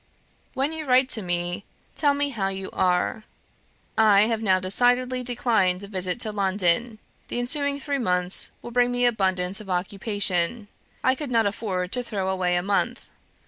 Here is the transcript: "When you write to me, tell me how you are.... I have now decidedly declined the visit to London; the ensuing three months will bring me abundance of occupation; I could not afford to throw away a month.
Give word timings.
"When 0.55 0.73
you 0.73 0.87
write 0.87 1.09
to 1.09 1.21
me, 1.21 1.63
tell 1.95 2.15
me 2.15 2.29
how 2.29 2.47
you 2.47 2.71
are.... 2.73 3.23
I 3.99 4.21
have 4.21 4.41
now 4.41 4.59
decidedly 4.59 5.21
declined 5.23 5.79
the 5.79 5.87
visit 5.87 6.19
to 6.21 6.31
London; 6.31 6.97
the 7.27 7.37
ensuing 7.37 7.79
three 7.79 7.99
months 7.99 8.51
will 8.63 8.71
bring 8.71 8.91
me 8.91 9.05
abundance 9.05 9.61
of 9.61 9.69
occupation; 9.69 10.69
I 11.03 11.13
could 11.13 11.29
not 11.29 11.45
afford 11.45 11.91
to 11.91 12.01
throw 12.01 12.29
away 12.29 12.55
a 12.55 12.63
month. 12.63 13.11